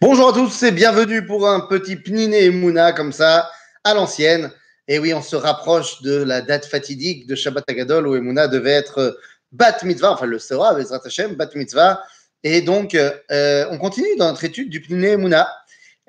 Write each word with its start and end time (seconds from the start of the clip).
Bonjour 0.00 0.30
à 0.30 0.32
tous 0.32 0.64
et 0.64 0.72
bienvenue 0.72 1.24
pour 1.24 1.48
un 1.48 1.60
petit 1.60 1.94
Pniné 1.94 2.50
Mouna 2.50 2.92
comme 2.92 3.12
ça, 3.12 3.48
à 3.84 3.94
l'ancienne. 3.94 4.50
Et 4.88 4.98
oui, 4.98 5.14
on 5.14 5.22
se 5.22 5.36
rapproche 5.36 6.02
de 6.02 6.16
la 6.16 6.42
date 6.42 6.66
fatidique 6.66 7.28
de 7.28 7.36
Shabbat 7.36 7.64
Agadol 7.70 8.08
où 8.08 8.16
Emouna 8.16 8.48
devait 8.48 8.72
être 8.72 9.16
Bat 9.52 9.84
Mitzvah, 9.84 10.12
enfin 10.12 10.26
le 10.26 10.40
sera, 10.40 10.74
Bezrat 10.74 11.00
Hashem, 11.04 11.36
Bat 11.36 11.50
Mitzvah. 11.54 12.02
Et 12.42 12.60
donc, 12.60 12.94
euh, 12.94 13.66
on 13.70 13.78
continue 13.78 14.16
dans 14.18 14.28
notre 14.28 14.42
étude 14.42 14.68
du 14.68 14.82
Pniné 14.82 15.16
Mouna. 15.16 15.48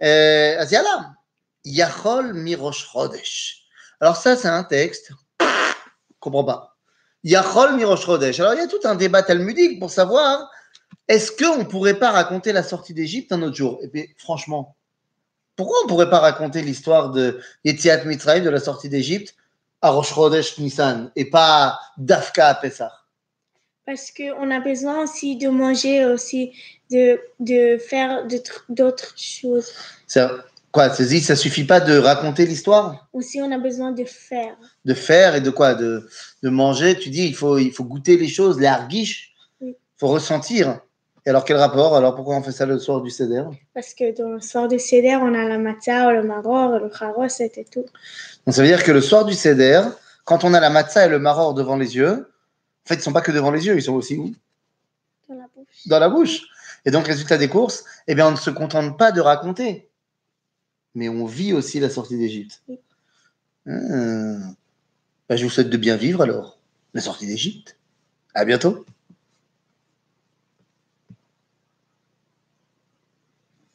Euh, 0.01 0.65
Yachol 1.63 2.33
Mirosh 2.33 2.89
Chodesh. 2.91 3.67
Alors 4.01 4.17
ça, 4.17 4.35
c'est 4.35 4.47
un 4.47 4.63
texte, 4.63 5.11
je 5.39 5.45
comprends 6.19 6.43
pas. 6.43 6.75
Yachol 7.23 7.75
Mirosh 7.75 8.03
Chodesh. 8.03 8.39
Alors 8.39 8.55
il 8.55 8.59
y 8.59 8.63
a 8.63 8.67
tout 8.67 8.81
un 8.83 8.95
débat 8.95 9.21
talmudique 9.21 9.79
pour 9.79 9.91
savoir 9.91 10.49
est-ce 11.07 11.31
qu'on 11.31 11.59
ne 11.59 11.63
pourrait 11.63 11.99
pas 11.99 12.11
raconter 12.11 12.51
la 12.51 12.63
sortie 12.63 12.93
d'Égypte 12.93 13.31
un 13.31 13.41
autre 13.41 13.55
jour? 13.55 13.79
Et 13.83 13.87
puis, 13.87 14.09
franchement, 14.17 14.75
pourquoi 15.55 15.77
on 15.81 15.83
ne 15.83 15.89
pourrait 15.89 16.09
pas 16.09 16.19
raconter 16.19 16.61
l'histoire 16.61 17.11
de 17.11 17.39
Yetziat 17.63 18.03
Mitzrayim, 18.05 18.43
de 18.43 18.49
la 18.49 18.59
sortie 18.59 18.89
d'Égypte, 18.89 19.35
à 19.81 19.91
Rosh 19.91 20.13
Chodesh 20.13 20.57
Nissan, 20.57 21.11
et 21.15 21.29
pas 21.29 21.79
d'Afka 21.97 22.47
à 22.47 22.55
Pessah? 22.55 22.91
Parce 23.85 24.11
qu'on 24.11 24.49
a 24.49 24.59
besoin 24.59 25.03
aussi 25.03 25.37
de 25.37 25.47
manger, 25.47 26.05
aussi 26.05 26.53
de, 26.89 27.19
de 27.39 27.77
faire 27.77 28.25
d'autres 28.67 29.13
choses. 29.15 29.71
Ça, 30.07 30.43
quoi 30.71 30.89
Ça 30.89 31.03
ne 31.03 31.35
suffit 31.35 31.65
pas 31.65 31.79
de 31.79 31.97
raconter 31.99 32.47
l'histoire? 32.47 33.07
Aussi, 33.13 33.39
on 33.41 33.51
a 33.51 33.59
besoin 33.59 33.91
de 33.91 34.03
faire. 34.03 34.57
De 34.85 34.95
faire 34.95 35.35
et 35.35 35.41
de 35.41 35.51
quoi? 35.51 35.75
De, 35.75 36.09
de 36.41 36.49
manger? 36.49 36.97
Tu 36.97 37.11
dis, 37.11 37.27
il 37.27 37.35
faut, 37.35 37.59
il 37.59 37.71
faut 37.71 37.83
goûter 37.83 38.17
les 38.17 38.27
choses, 38.27 38.59
les 38.59 38.65
harguiches? 38.65 39.35
Il 39.61 39.75
faut 39.97 40.07
ressentir. 40.07 40.79
Et 41.25 41.29
alors, 41.29 41.43
quel 41.43 41.57
rapport? 41.57 41.95
Alors, 41.95 42.15
pourquoi 42.15 42.35
on 42.35 42.43
fait 42.43 42.51
ça 42.51 42.65
le 42.65 42.77
soir 42.77 43.01
du 43.01 43.09
Seder 43.09 43.43
Parce 43.73 43.95
que 43.95 44.15
dans 44.15 44.29
le 44.29 44.41
soir 44.41 44.67
du 44.67 44.77
Seder, 44.77 45.15
on 45.15 45.33
a 45.33 45.43
la 45.45 45.57
matzah, 45.57 46.11
le 46.11 46.23
maror, 46.23 46.79
le 46.79 46.89
charos 46.91 47.25
et 47.39 47.65
tout. 47.65 47.85
Donc, 48.45 48.53
ça 48.53 48.61
veut 48.61 48.67
dire 48.67 48.83
que 48.83 48.91
le 48.91 49.01
soir 49.01 49.25
du 49.25 49.33
Seder, 49.33 49.81
quand 50.23 50.43
on 50.43 50.53
a 50.53 50.59
la 50.59 50.69
matzah 50.69 51.07
et 51.07 51.09
le 51.09 51.17
maror 51.17 51.55
devant 51.55 51.77
les 51.77 51.95
yeux, 51.95 52.31
en 52.85 52.87
fait, 52.87 52.95
ils 52.95 52.99
ne 52.99 53.03
sont 53.03 53.13
pas 53.13 53.21
que 53.21 53.31
devant 53.31 53.49
les 53.49 53.65
yeux, 53.65 53.75
ils 53.75 53.81
sont 53.81 53.95
aussi 53.95 54.17
où? 54.17 54.35
Dans 55.27 55.35
la 55.35 55.47
bouche. 55.55 55.87
Dans 55.87 55.99
la 55.99 56.09
bouche. 56.09 56.41
Et 56.85 56.91
donc, 56.91 57.07
résultat 57.07 57.37
des 57.37 57.49
courses, 57.49 57.85
eh 58.07 58.13
bien, 58.13 58.27
on 58.27 58.31
ne 58.31 58.35
se 58.35 58.51
contente 58.51 58.95
pas 58.95 59.11
de 59.11 59.19
raconter, 59.19 59.89
mais 60.93 61.09
on 61.09 61.25
vit 61.25 61.53
aussi 61.53 61.79
la 61.79 61.89
sortie 61.89 62.17
d'Égypte. 62.17 62.61
Oui. 62.67 62.79
Ah. 63.67 64.53
Ben, 65.27 65.37
je 65.37 65.43
vous 65.43 65.49
souhaite 65.49 65.71
de 65.71 65.77
bien 65.77 65.95
vivre 65.95 66.21
alors, 66.21 66.59
la 66.93 67.01
sortie 67.01 67.25
d'Égypte. 67.25 67.77
À 68.35 68.45
bientôt. 68.45 68.85